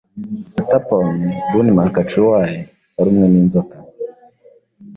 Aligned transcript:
Attaporn 0.61 1.17
Boonmakchuay, 1.51 2.51
warumwe 2.95 3.25
n'inzoka 3.29 3.75